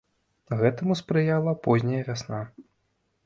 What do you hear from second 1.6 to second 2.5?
позняя вясна.